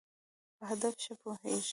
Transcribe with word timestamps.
په 0.57 0.63
هدف 0.71 0.95
ښه 1.03 1.13
پوهېږی. 1.21 1.69